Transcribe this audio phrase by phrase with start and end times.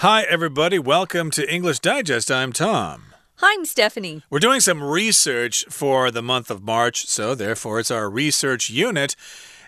[0.00, 0.78] Hi, everybody.
[0.78, 2.30] Welcome to English Digest.
[2.30, 3.14] I'm Tom.
[3.36, 4.22] Hi, I'm Stephanie.
[4.28, 9.16] We're doing some research for the month of March, so therefore it's our research unit.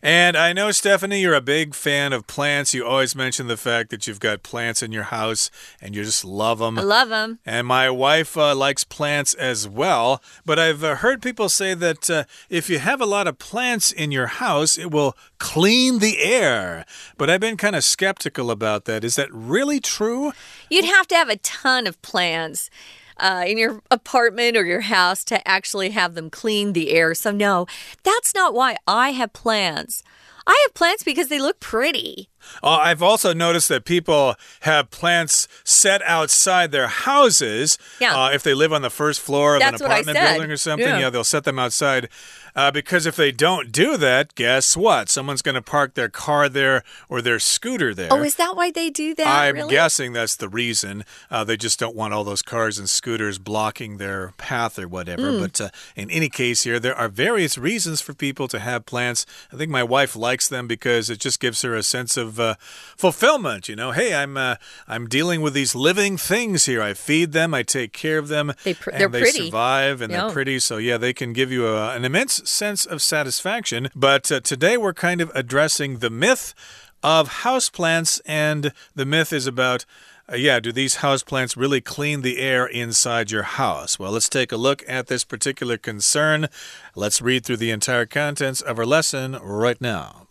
[0.02, 2.72] And I know, Stephanie, you're a big fan of plants.
[2.72, 5.50] You always mention the fact that you've got plants in your house
[5.80, 6.78] and you just love them.
[6.78, 7.38] I love them.
[7.44, 10.22] And my wife uh, likes plants as well.
[10.44, 13.90] But I've uh, heard people say that uh, if you have a lot of plants
[13.90, 16.84] in your house, it will clean the air.
[17.16, 19.04] But I've been kind of skeptical about that.
[19.04, 20.32] Is that really true?
[20.70, 22.70] You'd have to have a ton of plants
[23.18, 27.14] uh, in your apartment or your house to actually have them clean the air.
[27.14, 27.66] So, no,
[28.02, 30.02] that's not why I have plants.
[30.46, 32.30] I have plants because they look pretty.
[32.62, 37.78] Uh, I've also noticed that people have plants set outside their houses.
[38.00, 38.16] Yeah.
[38.16, 40.86] Uh, if they live on the first floor of That's an apartment building or something,
[40.86, 40.98] Yeah.
[40.98, 42.08] yeah, they'll set them outside.
[42.56, 45.08] Uh, because if they don't do that, guess what?
[45.08, 48.08] Someone's going to park their car there or their scooter there.
[48.10, 49.26] Oh, is that why they do that?
[49.26, 49.70] I'm really?
[49.70, 51.04] guessing that's the reason.
[51.30, 55.30] Uh, they just don't want all those cars and scooters blocking their path or whatever.
[55.30, 55.40] Hmm.
[55.40, 59.24] But uh, in any case, here, there are various reasons for people to have plants.
[59.52, 62.54] I think my wife likes them because it just gives her a sense of uh,
[62.96, 63.68] fulfillment.
[63.68, 66.82] You know, hey, I'm uh, I'm dealing with these living things here.
[66.82, 69.46] I feed them, I take care of them, They pr- and they're they pretty.
[69.46, 70.22] survive, and Yeah.
[70.24, 70.58] they're pretty.
[70.58, 73.88] So yeah, they can give you a, an immense sense of satisfaction.
[73.94, 76.54] But uh, today we're kind of addressing the myth
[77.02, 79.84] of houseplants, and the myth is about.
[80.30, 83.98] Uh, yeah, do these houseplants really clean the air inside your house?
[83.98, 86.48] Well, let's take a look at this particular concern.
[86.94, 90.27] Let's read through the entire contents of our lesson right now.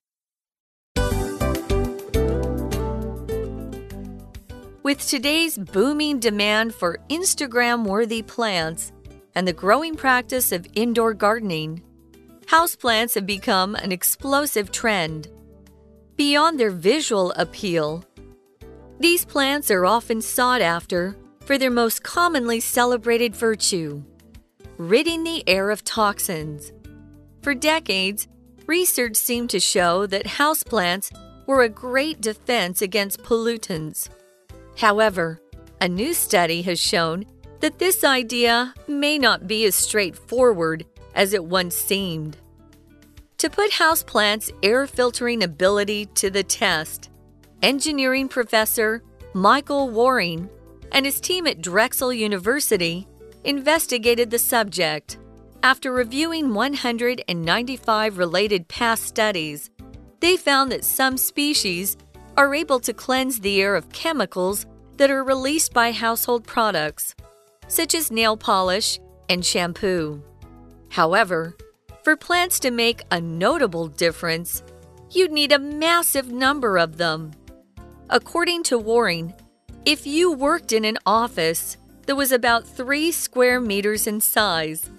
[4.87, 8.93] With today's booming demand for Instagram worthy plants
[9.35, 11.83] and the growing practice of indoor gardening,
[12.45, 15.27] houseplants have become an explosive trend.
[16.15, 18.05] Beyond their visual appeal,
[18.97, 24.01] these plants are often sought after for their most commonly celebrated virtue
[24.77, 26.71] ridding the air of toxins.
[27.41, 28.29] For decades,
[28.67, 31.11] research seemed to show that houseplants
[31.45, 34.07] were a great defense against pollutants.
[34.77, 35.41] However,
[35.81, 37.25] a new study has shown
[37.59, 42.37] that this idea may not be as straightforward as it once seemed.
[43.39, 47.09] To put houseplants' air filtering ability to the test,
[47.61, 50.49] engineering professor Michael Waring
[50.91, 53.07] and his team at Drexel University
[53.43, 55.17] investigated the subject.
[55.63, 59.69] After reviewing 195 related past studies,
[60.19, 61.97] they found that some species
[62.37, 64.67] are able to cleanse the air of chemicals
[64.97, 67.15] that are released by household products,
[67.67, 70.21] such as nail polish and shampoo.
[70.89, 71.57] However,
[72.03, 74.63] for plants to make a notable difference,
[75.11, 77.31] you'd need a massive number of them.
[78.09, 79.33] According to Waring,
[79.83, 81.75] if you worked in an office
[82.05, 84.89] that was about 3 square meters in size,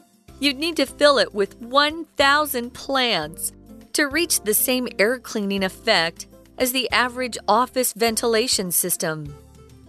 [0.41, 3.53] you'd need to fill it with 1,000 plants
[3.93, 6.27] to reach the same air cleaning effect
[6.59, 9.33] as the average office ventilation system.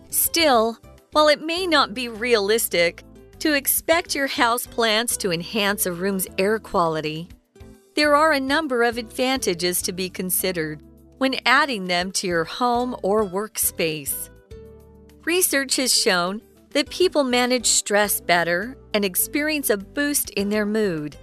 [0.09, 0.77] Still,
[1.11, 3.03] while it may not be realistic
[3.39, 7.27] to expect your house plants to enhance a room's air quality,
[7.95, 10.81] there are a number of advantages to be considered
[11.17, 14.29] when adding them to your home or workspace.
[15.25, 16.41] Research has shown
[16.71, 21.17] that people manage stress better and experience a boost in their mood.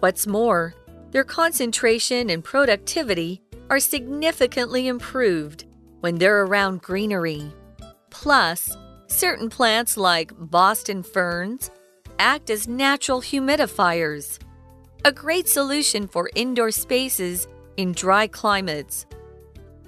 [0.00, 0.74] What's more,
[1.12, 3.40] their concentration and productivity
[3.72, 5.64] are significantly improved
[6.00, 7.50] when they're around greenery.
[8.10, 11.70] Plus, certain plants like Boston ferns
[12.18, 14.38] act as natural humidifiers,
[15.06, 19.06] a great solution for indoor spaces in dry climates.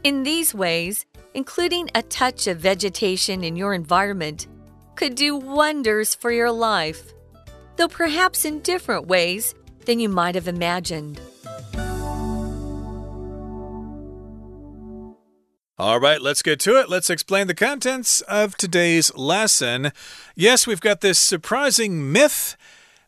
[0.03, 4.47] In these ways, including a touch of vegetation in your environment
[4.95, 7.13] could do wonders for your life,
[7.77, 11.21] though perhaps in different ways than you might have imagined.
[15.77, 16.89] All right, let's get to it.
[16.89, 19.91] Let's explain the contents of today's lesson.
[20.37, 22.57] Yes, we've got this surprising myth,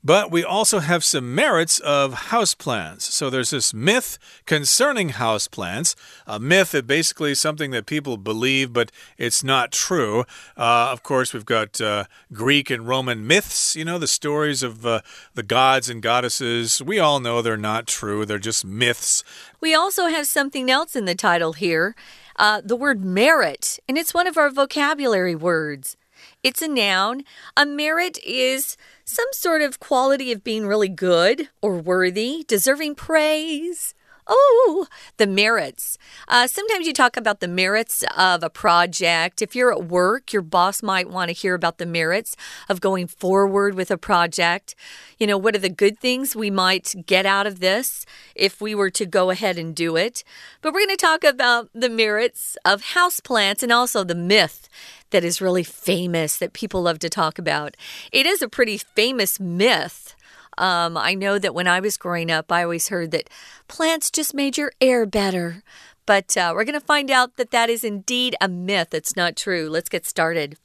[0.03, 3.03] but we also have some merits of houseplants.
[3.03, 5.95] So there's this myth concerning houseplants.
[6.27, 10.25] A myth is basically something that people believe, but it's not true.
[10.57, 14.85] Uh, of course, we've got uh, Greek and Roman myths, you know, the stories of
[14.85, 15.03] uh,
[15.35, 16.83] the gods and goddesses.
[16.83, 19.23] We all know they're not true, they're just myths.
[19.61, 21.95] We also have something else in the title here
[22.39, 25.97] uh, the word merit, and it's one of our vocabulary words.
[26.43, 27.25] It's a noun.
[27.57, 33.95] A merit is some sort of quality of being really good or worthy, deserving praise,
[34.29, 34.87] Oh,
[35.19, 35.99] the merits.
[36.27, 39.41] Uh, sometimes you talk about the merits of a project.
[39.41, 42.37] If you're at work, your boss might want to hear about the merits
[42.69, 44.75] of going forward with a project.
[45.19, 48.75] You know, what are the good things we might get out of this if we
[48.75, 50.25] were to go ahead and do it?
[50.61, 54.69] But we're going to talk about the merits of houseplants and also the myth
[55.11, 57.77] that is really famous that people love to talk about.
[58.11, 60.16] It is a pretty famous myth
[60.59, 63.31] um, I know that when I was growing up, I always heard that
[63.69, 65.63] plants just made your air better.
[66.07, 68.95] But uh, we're going to find out that that is indeed a myth.
[68.95, 69.69] It's not true.
[69.69, 70.57] Let's get started.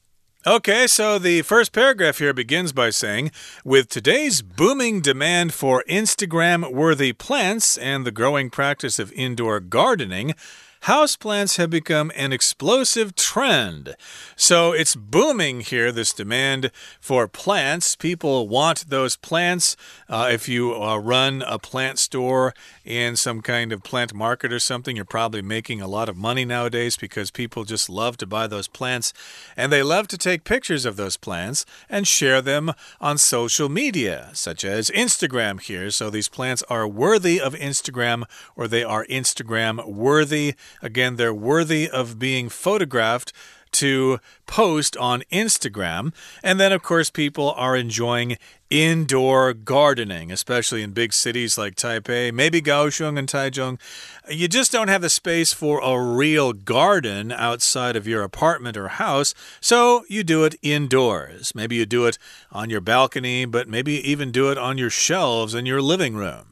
[0.45, 3.29] Okay, so the first paragraph here begins by saying
[3.63, 10.33] With today's booming demand for Instagram worthy plants and the growing practice of indoor gardening,
[10.83, 13.95] houseplants have become an explosive trend.
[14.35, 17.95] So it's booming here, this demand for plants.
[17.95, 19.75] People want those plants.
[20.09, 24.59] Uh, if you uh, run a plant store in some kind of plant market or
[24.59, 28.47] something, you're probably making a lot of money nowadays because people just love to buy
[28.47, 29.13] those plants
[29.55, 34.29] and they love to take pictures of those plants and share them on social media,
[34.33, 35.91] such as Instagram here.
[35.91, 38.23] So these plants are worthy of Instagram
[38.55, 40.55] or they are Instagram worthy.
[40.81, 43.33] Again, they're worthy of being photographed
[43.71, 46.13] to post on Instagram.
[46.43, 48.37] And then, of course, people are enjoying
[48.69, 53.79] indoor gardening, especially in big cities like Taipei, maybe Kaohsiung and Taichung.
[54.29, 58.87] You just don't have the space for a real garden outside of your apartment or
[58.87, 61.53] house, so you do it indoors.
[61.53, 62.17] Maybe you do it
[62.51, 66.50] on your balcony, but maybe even do it on your shelves in your living room.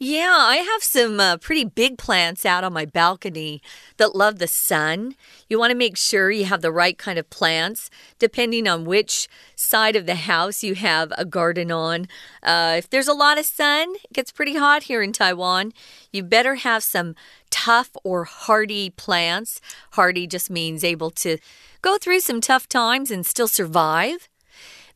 [0.00, 3.60] Yeah, I have some uh, pretty big plants out on my balcony
[3.96, 5.16] that love the sun.
[5.48, 7.90] You want to make sure you have the right kind of plants,
[8.20, 12.06] depending on which side of the house you have a garden on.
[12.44, 15.72] Uh, if there's a lot of sun, it gets pretty hot here in Taiwan.
[16.12, 17.16] You better have some
[17.50, 19.60] tough or hardy plants.
[19.94, 21.38] Hardy just means able to
[21.82, 24.28] go through some tough times and still survive.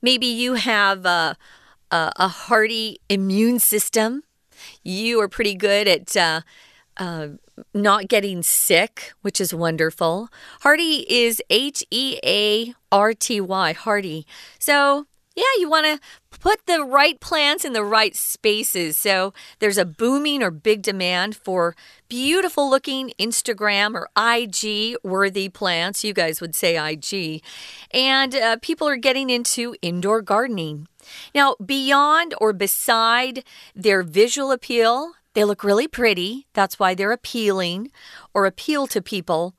[0.00, 1.36] Maybe you have a,
[1.90, 4.22] a, a hardy immune system
[4.82, 6.40] you are pretty good at uh,
[6.96, 7.28] uh,
[7.74, 10.28] not getting sick, which is wonderful.
[10.60, 14.26] Hardy is H E A R T Y, Hardy.
[14.58, 16.00] So, yeah, you want to
[16.38, 18.98] put the right plants in the right spaces.
[18.98, 21.74] So there's a booming or big demand for
[22.12, 26.04] beautiful looking Instagram or IG worthy plants.
[26.04, 27.42] You guys would say IG.
[27.90, 30.88] And uh, people are getting into indoor gardening.
[31.34, 33.44] Now, beyond or beside
[33.74, 36.46] their visual appeal, they look really pretty.
[36.52, 37.90] That's why they're appealing
[38.34, 39.54] or appeal to people.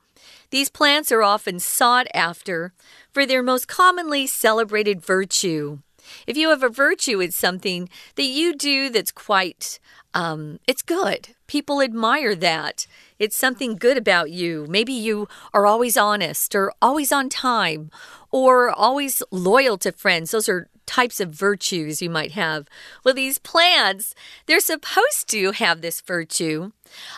[0.50, 2.72] These plants are often sought after
[3.10, 5.78] for their most commonly celebrated virtue.
[6.24, 9.80] If you have a virtue, it's something that you do that's quite,
[10.12, 11.33] um, it's good.
[11.46, 12.86] People admire that.
[13.18, 14.66] It's something good about you.
[14.68, 17.90] Maybe you are always honest or always on time
[18.30, 20.30] or always loyal to friends.
[20.30, 22.66] Those are types of virtues you might have.
[23.04, 24.14] Well, these plants,
[24.46, 26.72] they're supposed to have this virtue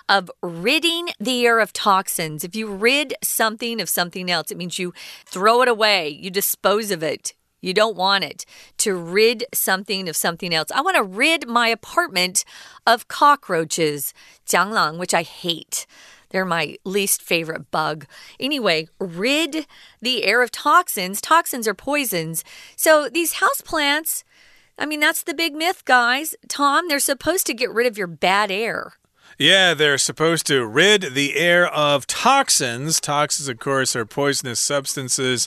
[0.08, 2.44] of ridding the air of toxins.
[2.44, 4.93] If you rid something of something else, it means you
[5.25, 7.34] throw it away, you dispose of it.
[7.66, 8.46] You don't want it
[8.78, 10.70] to rid something of something else.
[10.70, 12.44] I want to rid my apartment
[12.86, 14.14] of cockroaches,
[14.46, 15.84] jianglang, which I hate.
[16.30, 18.06] They're my least favorite bug.
[18.38, 19.66] Anyway, rid
[20.00, 21.20] the air of toxins.
[21.20, 22.44] Toxins are poisons.
[22.76, 24.22] So these houseplants,
[24.79, 26.36] I mean, that's the big myth, guys.
[26.48, 28.93] Tom, they're supposed to get rid of your bad air.
[29.38, 33.00] Yeah, they're supposed to rid the air of toxins.
[33.00, 35.46] Toxins, of course, are poisonous substances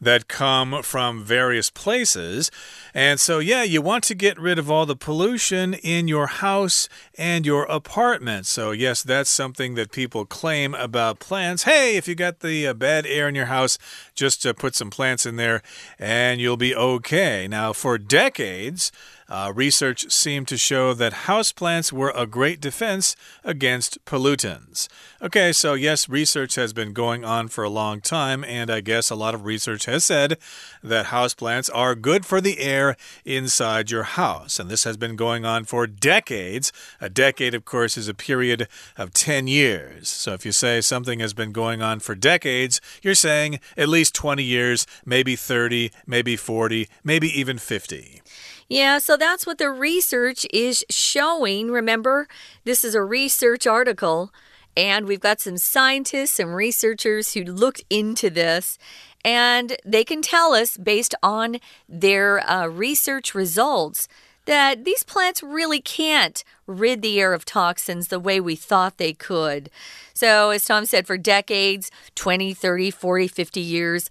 [0.00, 2.52] that come from various places.
[2.92, 6.88] And so, yeah, you want to get rid of all the pollution in your house
[7.18, 8.46] and your apartment.
[8.46, 11.64] So, yes, that's something that people claim about plants.
[11.64, 13.78] Hey, if you got the uh, bad air in your house,
[14.14, 15.60] just uh, put some plants in there
[15.98, 17.48] and you'll be okay.
[17.48, 18.92] Now, for decades,
[19.28, 24.88] uh, research seemed to show that houseplants were a great defense against pollutants.
[25.22, 29.10] Okay, so yes, research has been going on for a long time, and I guess
[29.10, 30.38] a lot of research has said
[30.82, 34.58] that houseplants are good for the air inside your house.
[34.58, 36.72] And this has been going on for decades.
[37.00, 40.08] A decade, of course, is a period of 10 years.
[40.08, 44.14] So if you say something has been going on for decades, you're saying at least
[44.14, 48.22] 20 years, maybe 30, maybe 40, maybe even 50.
[48.68, 51.70] Yeah, so that's what the research is showing.
[51.70, 52.26] Remember,
[52.64, 54.32] this is a research article,
[54.76, 58.78] and we've got some scientists, some researchers who looked into this,
[59.24, 64.08] and they can tell us based on their uh, research results
[64.46, 69.12] that these plants really can't rid the air of toxins the way we thought they
[69.14, 69.70] could.
[70.12, 74.10] So, as Tom said, for decades 20, 30, 40, 50 years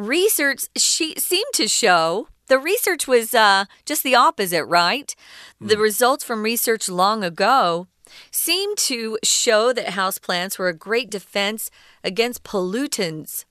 [0.00, 5.14] research she seemed to show the research was uh, just the opposite, right?
[5.62, 5.68] Mm.
[5.68, 5.82] The hmm.
[5.82, 7.86] results from research long ago
[8.32, 11.70] seem to show that houseplants were a great defense
[12.02, 13.44] against pollutants.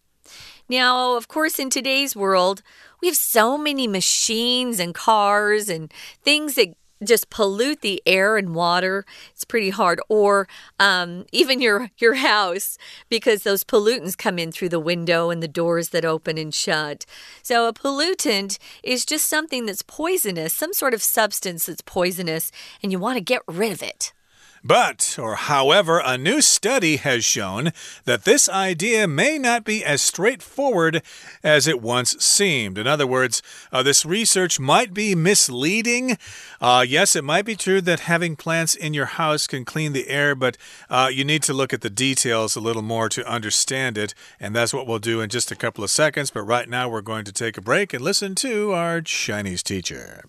[0.68, 2.62] Now, of course, in today's world,
[3.02, 5.92] we have so many machines and cars and
[6.22, 9.06] things that just pollute the air and water.
[9.32, 10.00] It's pretty hard.
[10.10, 10.48] Or
[10.80, 12.78] um, even your your house
[13.10, 17.06] because those pollutants come in through the window and the doors that open and shut.
[17.42, 22.52] So a pollutant is just something that's poisonous some sort of substance that's poisonous
[22.82, 24.14] and you want to get rid of it
[24.64, 27.72] but, or however, a new study has shown
[28.06, 31.02] that this idea may not be as straightforward
[31.44, 32.78] as it once seemed.
[32.78, 36.18] In other words, uh, this research might be misleading.
[36.60, 40.10] Uh, yes, it might be true that having plants in your house can clean the
[40.10, 40.58] air, but
[40.90, 44.14] uh, you need to look at the details a little more to understand it.
[44.40, 46.32] And that's what we'll do in just a couple of seconds.
[46.32, 50.26] But right now, we're going to take a break and listen to our Chinese teacher.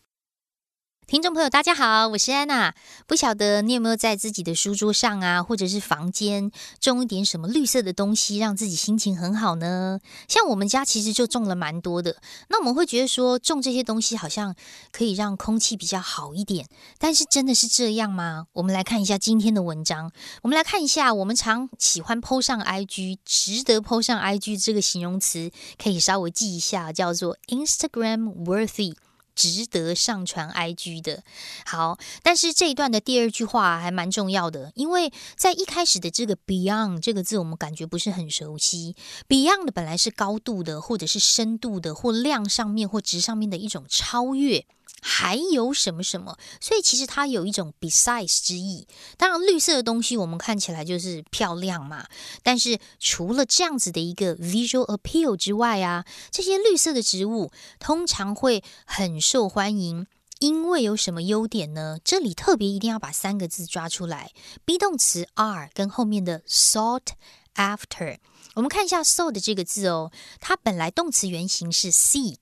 [1.10, 2.72] 听众朋友，大家好，我是安娜。
[3.08, 9.98] 不晓得你有没有在自己的书桌上啊，或者是房间种一点什么绿色的东西，让自己心情很好呢？
[10.28, 12.18] 像我们家其实就种了蛮多的。
[12.48, 14.54] 那我们会觉得说，种这些东西好像
[14.92, 18.46] 可以让空气比较好一点，但是真的是这样吗？
[18.52, 20.12] 我们来看一下今天的文章。
[20.42, 28.94] 我们来看一下，我们常喜欢 PO 上 IG，值得 PO 上 IG 这个形容词，可以稍微记一下，叫做 Instagram worthy。
[29.40, 31.22] 值得上传 IG 的，
[31.64, 38.94] 好，但是这一段的第二句话还蛮重要的，因为在一开始的这个 beyond 这个字，我们感觉不是很熟悉。
[39.26, 44.66] beyond 本来是高度的，或者是深度的，或量上面或值上面的一种超越。
[45.00, 46.36] 还有什么什么？
[46.60, 48.86] 所以其实它有一种 besides 之意。
[49.16, 52.06] 当然，绿色的东西我们看起来就是漂亮嘛。
[52.42, 60.06] 但是除了这样子的一个 visual appeal 之外啊，这些绿色的植物通常会很受欢迎，
[60.38, 61.98] 因为有什么优点呢？
[62.04, 64.32] 这里特别一定要把三个字抓出来
[64.64, 67.08] ：be 动词 are 跟后面的 sought
[67.54, 68.18] after。
[68.54, 72.38] 我们看一下 sought 这个字哦，它本来动词原形是 seek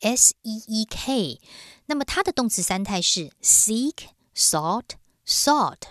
[0.00, 1.38] seek，
[1.86, 4.90] 那么它的动词三态是 seek, sought,
[5.26, 5.82] sought，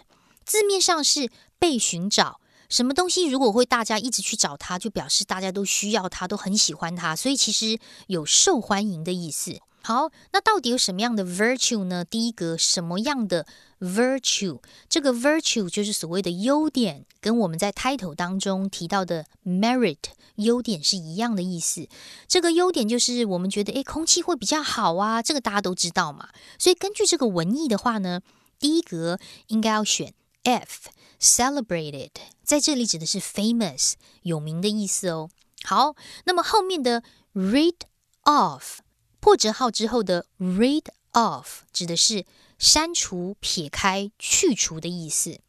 [0.46, 2.40] 字面上是被寻找。
[2.68, 9.60] 什么东西如果会大家一直去找它，就表示大家都需要它，都很喜欢它，所以其实有受欢迎的意思。
[9.86, 12.04] 好，那到底有什么样的 virtue 呢？
[12.04, 13.46] 第一个，什么样的
[13.80, 14.60] virtue？
[14.90, 20.00] 这个 virtue 就是所谓的优点，跟我们在 title 当中提到的 merit
[20.38, 21.88] 优点是一样的意思。
[22.28, 26.30] 这个优点就是我们觉得，诶，空气会比较好啊，这个大家都知道嘛。
[26.58, 28.22] 所以根据这个文意的话呢，
[28.58, 32.10] 第一格应该要选 f，celebrated，
[32.44, 35.30] 在这里指的是 famous 有名的意思哦。
[35.64, 37.04] 好，那么后面的
[37.36, 37.76] read
[38.24, 38.80] off。
[39.26, 42.28] 破折号之后的 “read off” 指的是
[42.60, 45.40] 删除、撇开、去除的意思。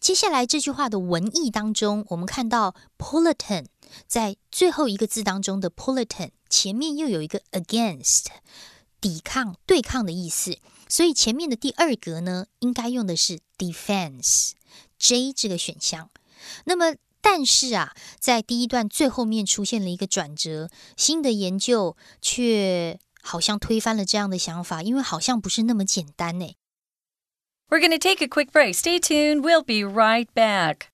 [0.00, 3.66] 接下来这句话的文意当中，我们看到 politan
[4.06, 8.24] 在最后一个字当中的 politan 前面又有一个 against
[9.02, 10.56] 抵抗、对抗的意思，
[10.88, 14.52] 所以前面的第二格呢，应该用的是 defense
[14.98, 16.08] J 这个选项。
[16.64, 22.98] 那么但是啊，在第一段最后面出现了一个转折，新的研究却。
[23.25, 26.55] 好像推翻了这样的想法，因为好像不是那么简单呢。
[27.69, 28.75] We're going to take a quick break.
[28.75, 29.41] Stay tuned.
[29.41, 30.87] We'll be right back.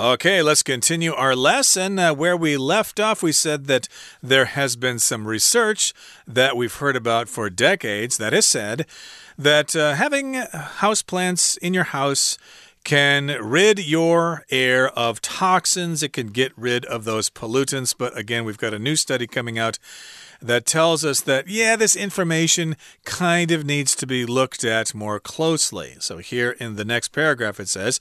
[0.00, 1.98] Okay, let's continue our lesson.
[1.98, 3.86] Uh, where we left off, we said that
[4.22, 5.92] there has been some research
[6.26, 8.86] that we've heard about for decades that has said
[9.36, 12.38] that uh, having houseplants in your house
[12.82, 16.02] can rid your air of toxins.
[16.02, 17.94] It can get rid of those pollutants.
[17.96, 19.78] But again, we've got a new study coming out
[20.40, 25.20] that tells us that, yeah, this information kind of needs to be looked at more
[25.20, 25.96] closely.
[25.98, 28.00] So here in the next paragraph, it says,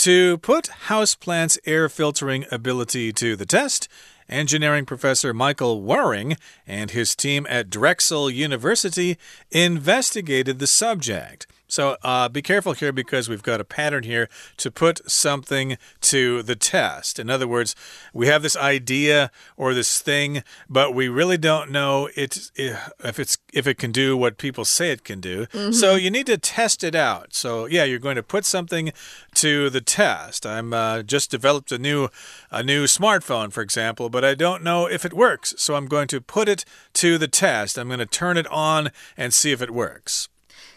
[0.00, 3.86] to put houseplants' air filtering ability to the test,
[4.30, 9.18] engineering professor Michael Waring and his team at Drexel University
[9.50, 11.46] investigated the subject.
[11.70, 16.42] So uh, be careful here because we've got a pattern here to put something to
[16.42, 17.18] the test.
[17.18, 17.76] In other words,
[18.12, 23.38] we have this idea or this thing, but we really don't know it if it's
[23.52, 25.46] if it can do what people say it can do.
[25.52, 25.72] Mm -hmm.
[25.72, 27.34] So you need to test it out.
[27.34, 28.92] So yeah, you're going to put something
[29.34, 30.44] to the test.
[30.44, 32.08] I'm uh, just developed a new
[32.50, 35.54] a new smartphone, for example, but I don't know if it works.
[35.56, 37.76] So I'm going to put it to the test.
[37.76, 40.28] I'm going to turn it on and see if it works.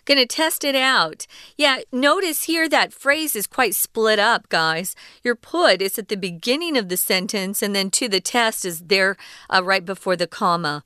[0.06, 1.28] Gonna test it out.
[1.58, 4.96] Yeah, notice here that phrase is quite split up, guys.
[5.24, 8.82] Your put is at the beginning of the sentence, and then to the test is
[8.82, 9.16] there
[9.50, 10.84] uh, right before the comma.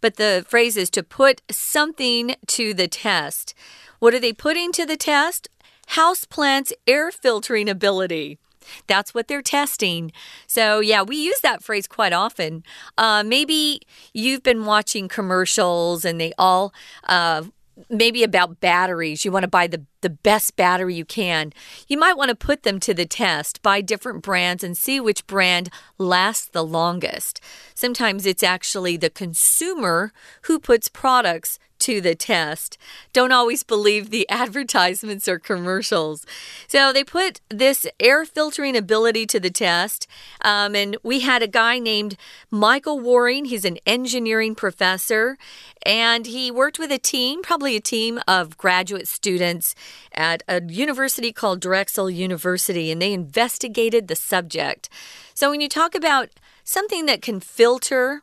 [0.00, 3.54] But the phrase is to put something to the test.
[3.98, 5.48] What are they putting to the test?
[5.90, 8.38] Houseplants' air filtering ability.
[8.86, 10.12] That's what they're testing.
[10.46, 12.62] So, yeah, we use that phrase quite often.
[12.96, 13.80] Uh, maybe
[14.14, 16.72] you've been watching commercials and they all
[17.04, 17.44] uh,
[17.88, 19.24] maybe about batteries.
[19.24, 21.52] You want to buy the, the best battery you can.
[21.88, 25.26] You might want to put them to the test, buy different brands, and see which
[25.26, 27.40] brand lasts the longest.
[27.74, 32.78] Sometimes it's actually the consumer who puts products to the test.
[33.12, 36.24] Don't always believe the advertisements or commercials.
[36.68, 40.06] So they put this air filtering ability to the test.
[40.42, 42.16] Um, and we had a guy named
[42.50, 43.46] Michael Waring.
[43.46, 45.36] He's an engineering professor.
[45.84, 49.74] And he worked with a team, probably a team of graduate students
[50.12, 52.90] at a university called Drexel University.
[52.90, 54.88] And they investigated the subject.
[55.34, 56.28] So when you talk about
[56.64, 58.22] something that can filter,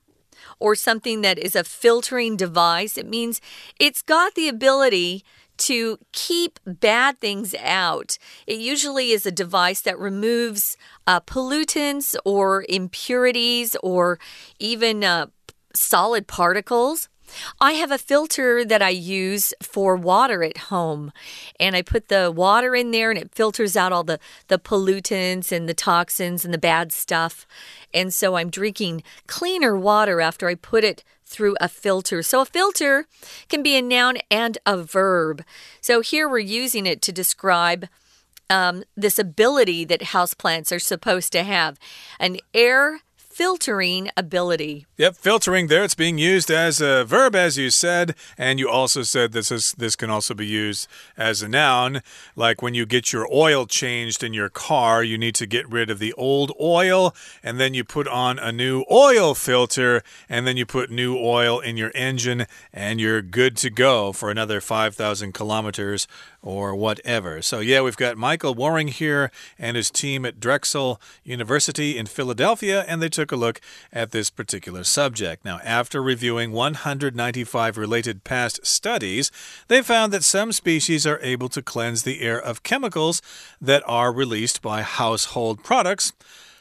[0.60, 3.42] or something that is a filtering device, it means
[3.80, 5.24] it's got the ability
[5.58, 8.18] to keep bad things out.
[8.46, 14.20] It usually is a device that removes uh, pollutants or impurities or
[14.60, 15.28] even uh,
[15.74, 17.10] solid particles.
[17.60, 21.12] I have a filter that I use for water at home,
[21.60, 25.52] and I put the water in there and it filters out all the, the pollutants
[25.52, 27.46] and the toxins and the bad stuff.
[27.94, 32.24] And so I'm drinking cleaner water after I put it through a filter.
[32.24, 33.06] So a filter
[33.50, 35.44] can be a noun and a verb.
[35.82, 37.88] So here we're using it to describe.
[38.50, 41.78] Um, this ability that houseplants are supposed to have
[42.18, 43.02] an air
[43.38, 44.88] filtering ability.
[44.98, 45.84] Yep, filtering there.
[45.84, 49.74] It's being used as a verb, as you said, and you also said this is
[49.78, 52.02] this can also be used as a noun.
[52.36, 55.92] Like when you get your oil changed in your car, you need to get rid
[55.92, 60.58] of the old oil, and then you put on a new oil filter, and then
[60.58, 65.32] you put new oil in your engine, and you're good to go for another 5,000
[65.34, 66.08] kilometers
[66.42, 67.42] or whatever.
[67.42, 72.86] So, yeah, we've got Michael Waring here and his team at Drexel University in Philadelphia,
[72.88, 73.62] and they took a look
[73.92, 75.46] at this particular subject.
[75.46, 79.32] Now, after reviewing 195 related past studies,
[79.68, 83.22] they found that some species are able to cleanse the air of chemicals
[83.62, 86.14] that are released by household products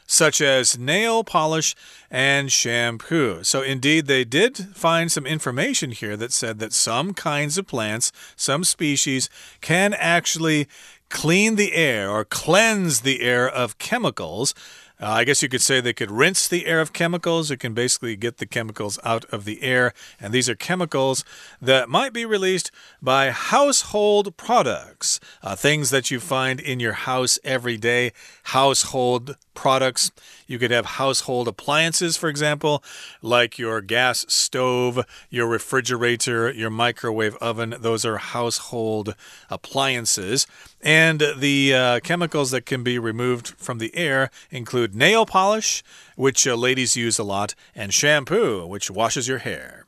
[0.07, 1.75] such as nail polish
[2.09, 3.43] and shampoo.
[3.43, 8.11] So, indeed, they did find some information here that said that some kinds of plants,
[8.35, 10.67] some species, can actually
[11.09, 14.53] clean the air or cleanse the air of chemicals.
[14.99, 17.51] Uh, I guess you could say they could rinse the air of chemicals.
[17.51, 19.93] It can basically get the chemicals out of the air.
[20.19, 21.23] And these are chemicals
[21.61, 27.37] that might be released by household products, uh, things that you find in your house
[27.43, 28.11] every day,
[28.43, 30.11] household products.
[30.45, 32.83] You could have household appliances, for example,
[33.21, 37.75] like your gas stove, your refrigerator, your microwave oven.
[37.79, 39.15] Those are household
[39.49, 40.45] appliances.
[40.79, 45.83] And the uh, chemicals that can be removed from the air include nail polish,
[46.15, 49.87] which uh, ladies use a lot, and shampoo, which washes your hair.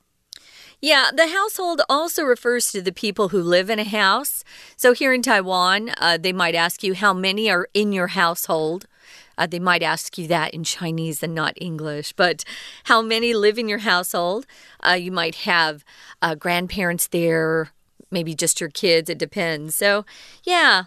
[0.82, 4.46] Yeah, the household also refers to the people who live in a house.
[4.78, 8.88] So here in Taiwan, uh, they might ask you how many are in your household.
[9.40, 12.14] Uh, they might ask you that in Chinese and not English.
[12.14, 12.44] But
[12.84, 14.46] how many live in your household?
[14.86, 15.84] Uh, you might have
[16.22, 17.72] uh, grandparents there,
[18.12, 19.10] maybe just your kids.
[19.10, 19.76] It depends.
[19.76, 20.06] So,
[20.44, 20.84] yeah.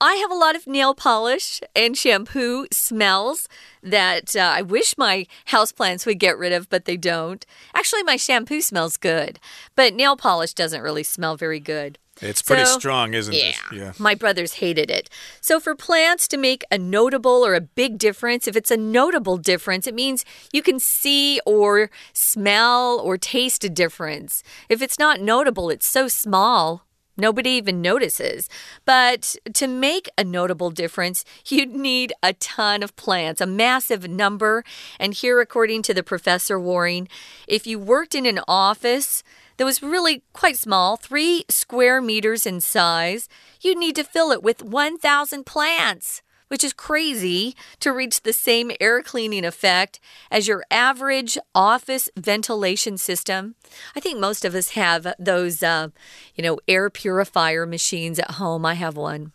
[0.00, 3.48] I have a lot of nail polish and shampoo smells
[3.82, 7.44] that uh, I wish my houseplants would get rid of, but they don't.
[7.74, 9.38] Actually, my shampoo smells good,
[9.74, 11.98] but nail polish doesn't really smell very good.
[12.20, 13.56] It's pretty so, strong, isn't yeah, it?
[13.72, 13.92] Yeah.
[13.98, 15.10] My brothers hated it.
[15.40, 19.36] So, for plants to make a notable or a big difference, if it's a notable
[19.36, 24.42] difference, it means you can see or smell or taste a difference.
[24.68, 28.48] If it's not notable, it's so small, Nobody even notices.
[28.84, 34.64] But to make a notable difference, you'd need a ton of plants, a massive number.
[35.00, 37.08] And here, according to the Professor Waring,
[37.48, 39.22] if you worked in an office,
[39.56, 43.28] that was really quite small, three square meters in size,
[43.60, 48.70] you'd need to fill it with 1,000 plants which is crazy to reach the same
[48.80, 53.54] air cleaning effect as your average office ventilation system.
[53.94, 55.88] I think most of us have those, uh,
[56.34, 58.64] you know, air purifier machines at home.
[58.64, 59.32] I have one.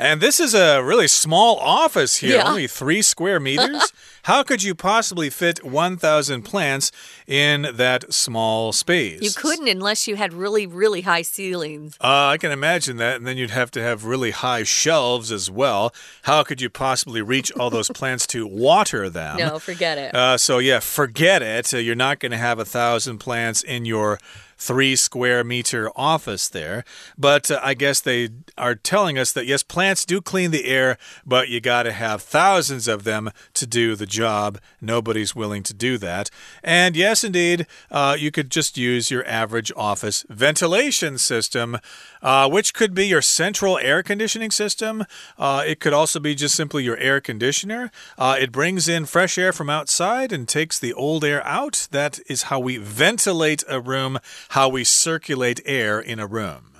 [0.00, 2.48] And this is a really small office here, Yeah.
[2.48, 3.92] only three square meters.
[4.24, 6.90] How could you possibly fit 1,000 plants
[7.26, 9.20] in that small space?
[9.22, 11.96] You couldn't unless you had really, really high ceilings.
[12.00, 13.16] Uh, I can imagine that.
[13.16, 15.92] And then you'd have to have really high shelves as well.
[16.22, 19.38] How could you possibly reach all those plants to water them?
[19.38, 20.14] No, forget it.
[20.14, 21.72] Uh, so, yeah, forget it.
[21.74, 24.18] Uh, you're not going to have a thousand plants in your
[24.60, 26.84] three square meter office there.
[27.16, 30.98] But uh, I guess they are telling us that yes, plants do clean the air,
[31.24, 34.58] but you got to have thousands of them to do the job.
[34.80, 36.30] Nobody's willing to do that.
[36.62, 41.78] And yes, indeed, uh, you could just use your average office ventilation system,
[42.22, 45.04] uh, which could be your central air conditioning system.
[45.38, 47.90] Uh, it could also be just simply your air conditioner.
[48.18, 51.88] Uh, it brings in fresh air from outside and takes the old air out.
[51.90, 54.18] That is how we ventilate a room,
[54.50, 56.72] how we circulate air in a room.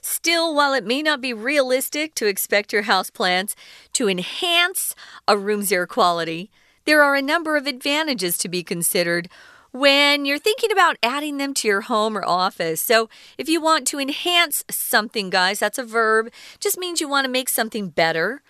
[0.00, 3.54] Still, while it may not be realistic to expect your houseplants
[3.92, 4.94] to enhance
[5.28, 6.50] a room's air quality,
[6.86, 9.28] there are a number of advantages to be considered
[9.72, 12.80] when you're thinking about adding them to your home or office.
[12.80, 17.24] So, if you want to enhance something, guys, that's a verb, just means you want
[17.26, 18.42] to make something better.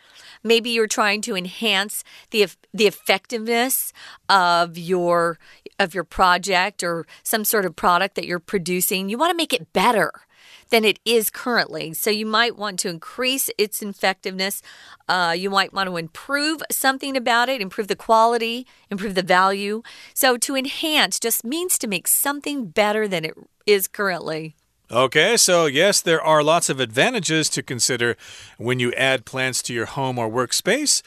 [0.43, 3.93] Maybe you're trying to enhance the the effectiveness
[4.29, 5.39] of your
[5.81, 9.09] of your project or some sort of product that you're producing.
[9.09, 10.13] You want to make it better
[10.69, 11.93] than it is currently.
[11.95, 14.63] So you might want to increase its effectiveness.
[15.09, 19.83] Uh, you might want to improve something about it, improve the quality, improve the value.
[20.15, 23.35] So to enhance just means to make something better than it
[23.67, 24.55] is currently.
[24.93, 28.17] Okay, so yes, there are lots of advantages to consider
[28.59, 31.01] when you add plants to your home or workspace.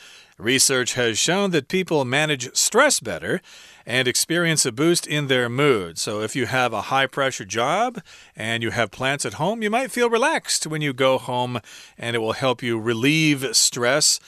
[0.43, 3.41] Research has shown that people manage stress better
[3.85, 5.97] and experience a boost in their mood.
[5.97, 8.01] So, if you have a high pressure job
[8.35, 11.61] and you have plants at home, you might feel relaxed when you go home,
[11.97, 14.19] and it will help you relieve stress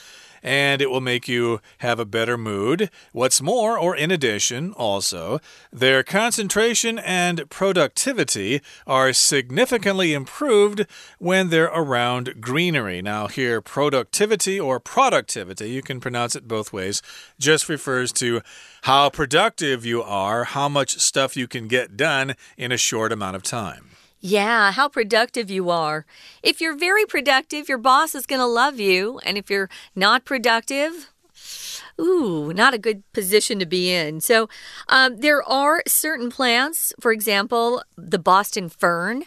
[0.46, 2.92] and it will make you have a better mood.
[3.14, 5.40] What's more, or in addition, also,
[5.74, 10.86] their concentration and productivity are significantly improved
[11.18, 13.02] when they're around greenery.
[13.02, 17.02] Now, here, productivity or productivity, you can pronounce it both ways,
[17.40, 18.42] just refers to
[18.84, 23.36] how productive you are, how much stuff you can get done in a short amount
[23.36, 23.85] of time.
[24.28, 26.04] Yeah, how productive you are.
[26.42, 29.20] If you're very productive, your boss is going to love you.
[29.24, 31.14] And if you're not productive,
[32.02, 34.22] Ooh, not a good position to be in.
[34.22, 34.50] So,
[34.90, 39.26] um, there are certain plants, for example, the Boston fern.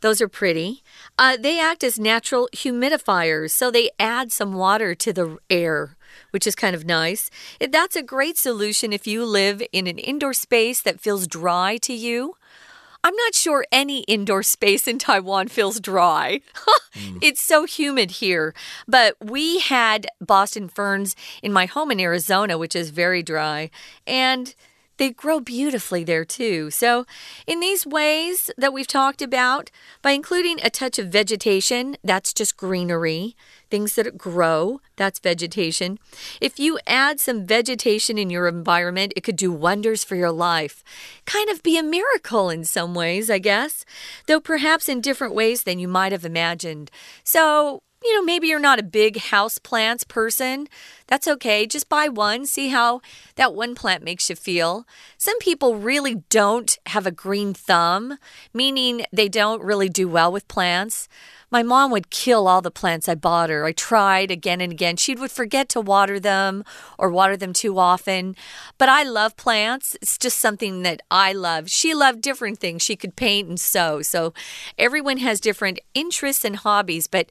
[0.00, 0.82] Those are pretty.
[1.18, 5.96] Uh, they act as natural humidifiers, so they add some water to the air,
[6.32, 7.30] which is kind of nice.
[7.58, 11.94] That's a great solution if you live in an indoor space that feels dry to
[11.94, 12.34] you.
[13.04, 16.40] I'm not sure any indoor space in Taiwan feels dry.
[16.94, 17.18] mm.
[17.20, 18.54] It's so humid here.
[18.88, 23.70] But we had Boston ferns in my home in Arizona, which is very dry.
[24.06, 24.54] And
[24.96, 26.70] they grow beautifully there too.
[26.70, 27.04] So,
[27.46, 29.70] in these ways that we've talked about,
[30.02, 33.36] by including a touch of vegetation, that's just greenery,
[33.70, 35.98] things that grow, that's vegetation.
[36.40, 40.84] If you add some vegetation in your environment, it could do wonders for your life.
[41.24, 43.84] Kind of be a miracle in some ways, I guess,
[44.26, 46.90] though perhaps in different ways than you might have imagined.
[47.24, 50.68] So, you know, maybe you're not a big house plants person.
[51.06, 51.66] That's okay.
[51.66, 53.00] Just buy one, see how
[53.36, 54.86] that one plant makes you feel.
[55.16, 58.18] Some people really don't have a green thumb,
[58.52, 61.08] meaning they don't really do well with plants.
[61.50, 63.64] My mom would kill all the plants I bought her.
[63.64, 64.96] I tried again and again.
[64.96, 66.64] She would forget to water them
[66.98, 68.34] or water them too often.
[68.76, 69.96] But I love plants.
[70.02, 71.70] It's just something that I love.
[71.70, 72.82] She loved different things.
[72.82, 74.02] She could paint and sew.
[74.02, 74.34] So
[74.78, 77.30] everyone has different interests and hobbies, but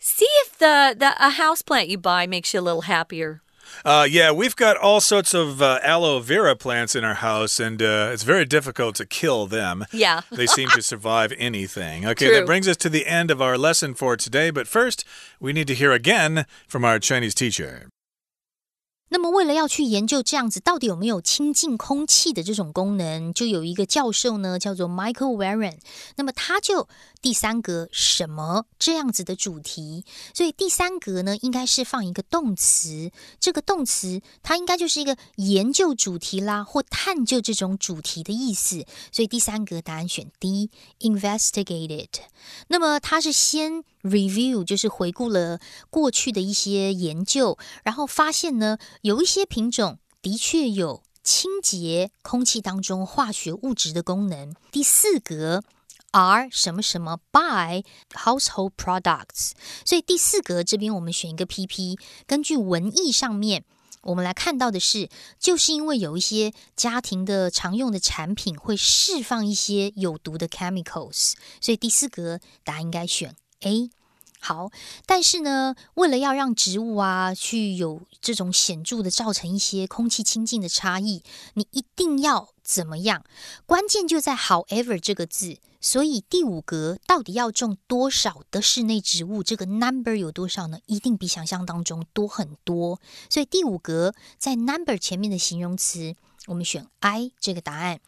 [0.00, 3.42] See if the, the a house plant you buy makes you a little happier.
[3.84, 7.80] Uh, yeah, we've got all sorts of uh, aloe vera plants in our house, and
[7.82, 9.84] uh, it's very difficult to kill them.
[9.92, 10.22] Yeah.
[10.32, 12.06] they seem to survive anything.
[12.06, 12.36] Okay, True.
[12.36, 14.50] that brings us to the end of our lesson for today.
[14.50, 15.04] But first,
[15.38, 17.90] we need to hear again from our Chinese teacher.
[19.12, 25.78] 那么，为了要去研究这样子到底有没有清净空气的这种功能，就有一个教授呢，叫做 Michael Warren。
[26.16, 26.88] 那么他就
[27.20, 38.86] 第三格什么这样子的主题，所以第三格呢应该是放一个动词，这个动词它应该就是一个研究主题啦，或探究这种主题的意思。
[39.10, 42.08] 所以第三格答案选 D，investigated。
[42.68, 43.84] 那么它是先。
[44.02, 45.60] Review 就是回顾了
[45.90, 54.54] 过去的一些研究，然后发现呢，有一些品种的确有清洁空气当中化学物质的功能。
[54.72, 55.62] 第四格
[56.12, 57.84] are 什么什么 by
[58.14, 59.50] household products，
[59.84, 61.98] 所以第四格这边我们选一个 PP。
[62.26, 63.64] 根据文意上面，
[64.00, 73.36] 我们来看到的是，就是因为有一些家庭的常用的产品会释放一些有毒的 chemicals，所以第四格答案应该选。
[73.60, 73.90] A
[74.42, 74.70] 好，
[75.04, 81.22] 但是呢，为了要让植物啊去有这种显著的造成一些空气清净的差异，
[81.54, 83.22] 你一定要怎么样？
[83.66, 85.58] 关键就在 however 这个字。
[85.82, 89.42] 所以第五格到底要种多少的室内植物？
[89.42, 90.78] 这个 number 有多少呢？
[90.86, 92.98] 一定比想象当中多很多。
[93.28, 96.14] 所以第五格在 number 前面的形容词，
[96.46, 98.00] 我们选 I 这个答案。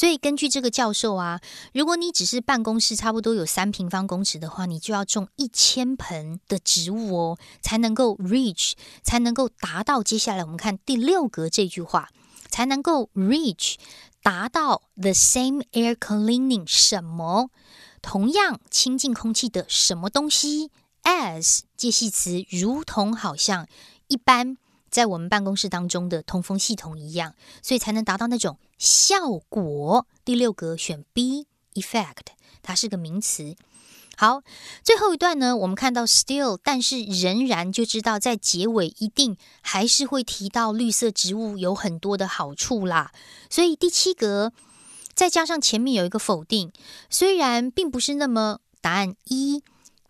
[0.00, 1.42] 所以根据这个教授啊，
[1.74, 12.08] 如果你只是办公室差不多有三平方公尺的话，你就要种一千盆的植物哦，才能够 reach，才能够达到接下来我们看第六格这句话，
[12.48, 13.74] 才能够 reach
[14.22, 17.50] 达到 the same air cleaning 什么
[18.00, 20.70] 同样清净空气的什么东西
[21.02, 23.68] as 介系词如同好像
[24.06, 24.56] 一般。
[24.90, 30.06] 在我们办公室当中的通风系统一样，所以才能达到那种效果。
[30.24, 33.54] 第六格选 B，effect，它是个名词。
[34.16, 34.42] 好，
[34.82, 43.12] 最后一段呢，我们看到 still，但是仍然就知道在结尾一定还是会提到绿色植物有很多的好处啦。
[43.48, 44.52] 所以第七格
[45.14, 46.70] 再加上前面有一个否定，
[47.08, 49.62] 虽然并不是那么答案一。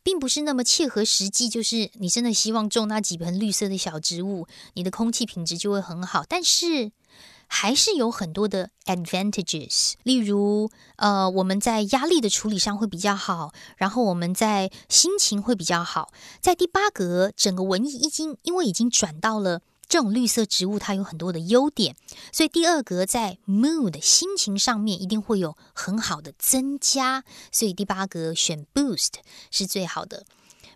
[0.02, 6.24] 并不是那么切合实际，就是你真的希望种那几盆绿色的小植物，你的空气品质就会很好。
[6.28, 6.92] 但是
[7.46, 16.12] 还是有很多的 advantages，例如，呃，我们在压力的处理上会比较好，然后我们在心情会比较好。
[16.40, 19.62] 在第八格，整个文艺已经因为已经转到了。
[19.90, 21.96] 这种绿色植物它有很多的优点，
[22.32, 29.14] 所以第二格在 mood 心情上面一定会有很好的增加，所以第八格选 boost
[29.50, 30.24] 是最好的。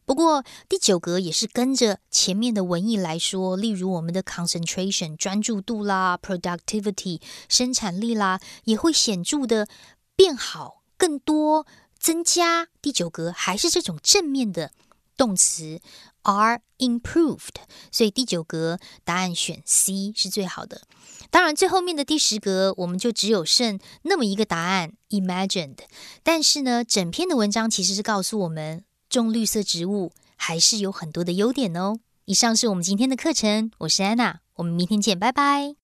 [0.04, 9.68] 不过第九格也是跟着前面的文艺来说，例如我们的 concentration 专注度啦，productivity 生产力啦，也会显著的
[10.16, 11.66] 变好，更多
[12.00, 12.66] 增加。
[12.82, 14.72] 第九格还是这种正面的
[15.16, 15.80] 动词。
[16.24, 17.54] Are improved，
[17.90, 20.82] 所以第九格答案选 C 是最好的。
[21.30, 25.78] 当然，最后面的第十格我们就只有剩那么一个答案 imagined。
[26.22, 31.98] 但是呢，整篇的文章其实是告诉我们，种绿色植物还是有很多的优点哦。
[32.26, 35.83] 以上是我们今天的课程，我是安娜，我们明天见，拜拜。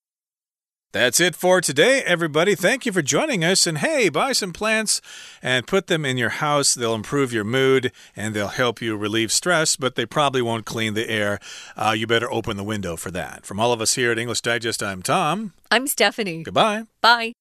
[0.93, 2.57] That's it for today, everybody.
[2.57, 3.65] Thank you for joining us.
[3.65, 5.01] And hey, buy some plants
[5.41, 6.75] and put them in your house.
[6.75, 10.95] They'll improve your mood and they'll help you relieve stress, but they probably won't clean
[10.95, 11.39] the air.
[11.77, 13.47] Uh, you better open the window for that.
[13.47, 15.53] From all of us here at English Digest, I'm Tom.
[15.71, 16.43] I'm Stephanie.
[16.43, 16.85] Goodbye.
[17.01, 17.35] Bye.